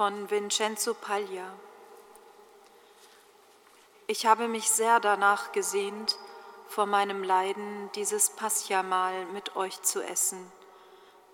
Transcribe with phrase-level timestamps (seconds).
[0.00, 1.52] von Vincenzo Paglia.
[4.06, 6.16] Ich habe mich sehr danach gesehnt,
[6.68, 10.50] vor meinem Leiden dieses Paschamahl mit euch zu essen,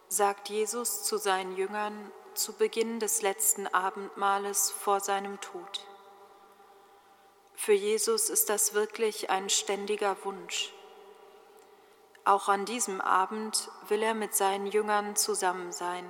[0.09, 5.87] sagt Jesus zu seinen Jüngern zu Beginn des letzten Abendmahles vor seinem Tod.
[7.55, 10.75] Für Jesus ist das wirklich ein ständiger Wunsch.
[12.25, 16.05] Auch an diesem Abend will er mit seinen Jüngern zusammen sein,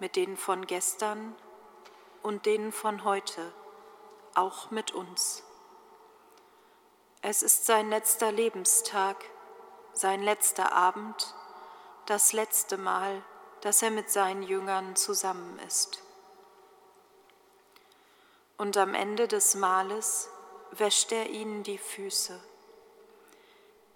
[0.00, 1.36] mit denen von gestern
[2.22, 3.52] und denen von heute,
[4.34, 5.42] auch mit uns.
[7.20, 9.16] Es ist sein letzter Lebenstag,
[9.92, 11.34] sein letzter Abend,
[12.06, 13.22] das letzte Mal,
[13.60, 16.02] dass er mit seinen Jüngern zusammen ist.
[18.58, 20.28] Und am Ende des Mahles
[20.72, 22.40] wäscht er ihnen die Füße.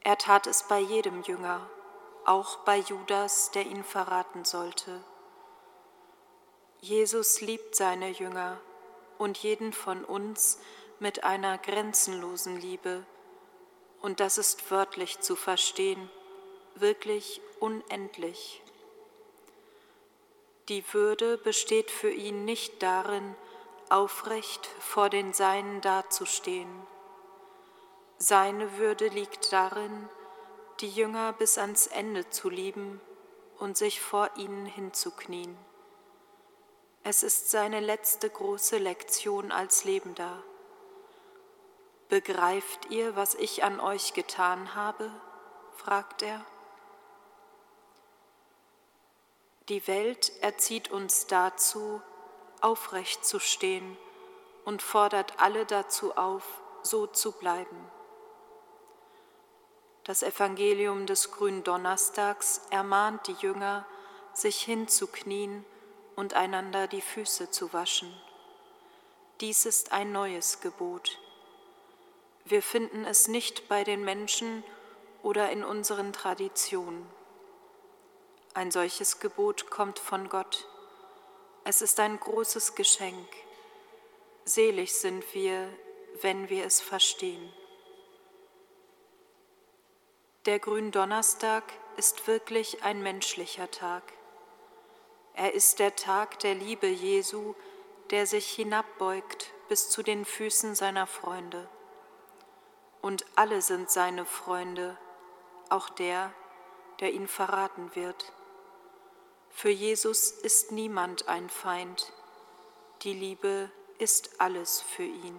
[0.00, 1.68] Er tat es bei jedem Jünger,
[2.24, 5.02] auch bei Judas, der ihn verraten sollte.
[6.86, 8.60] Jesus liebt seine Jünger
[9.18, 10.60] und jeden von uns
[11.00, 13.04] mit einer grenzenlosen Liebe,
[14.02, 16.08] und das ist wörtlich zu verstehen,
[16.76, 18.62] wirklich unendlich.
[20.68, 23.34] Die Würde besteht für ihn nicht darin,
[23.88, 26.70] aufrecht vor den Seinen dazustehen.
[28.16, 30.08] Seine Würde liegt darin,
[30.78, 33.00] die Jünger bis ans Ende zu lieben
[33.58, 35.65] und sich vor ihnen hinzuknien.
[37.08, 40.42] Es ist seine letzte große Lektion als Lebender.
[42.08, 45.12] Begreift ihr, was ich an euch getan habe?
[45.76, 46.44] fragt er.
[49.68, 52.02] Die Welt erzieht uns dazu,
[52.60, 53.96] aufrecht zu stehen
[54.64, 56.42] und fordert alle dazu auf,
[56.82, 57.88] so zu bleiben.
[60.02, 63.86] Das Evangelium des Gründonnerstags ermahnt die Jünger,
[64.32, 65.64] sich hinzuknien
[66.16, 68.12] und einander die Füße zu waschen.
[69.40, 71.18] Dies ist ein neues Gebot.
[72.44, 74.64] Wir finden es nicht bei den Menschen
[75.22, 77.06] oder in unseren Traditionen.
[78.54, 80.66] Ein solches Gebot kommt von Gott
[81.68, 83.28] es ist ein großes Geschenk.
[84.44, 85.68] Selig sind wir,
[86.20, 87.52] wenn wir es verstehen.
[90.44, 91.64] Der Gründonnerstag
[91.96, 94.04] ist wirklich ein menschlicher Tag.
[95.36, 97.54] Er ist der Tag der Liebe Jesu,
[98.08, 101.68] der sich hinabbeugt bis zu den Füßen seiner Freunde.
[103.02, 104.96] Und alle sind seine Freunde,
[105.68, 106.32] auch der,
[107.00, 108.32] der ihn verraten wird.
[109.50, 112.14] Für Jesus ist niemand ein Feind.
[113.02, 115.38] Die Liebe ist alles für ihn.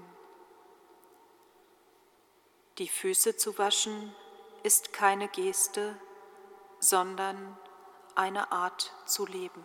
[2.78, 4.16] Die Füße zu waschen
[4.62, 6.00] ist keine Geste,
[6.80, 7.58] sondern
[8.14, 9.64] eine Art zu leben.